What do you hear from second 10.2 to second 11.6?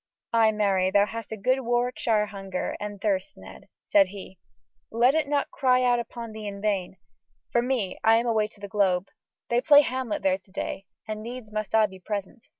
there to day, and needs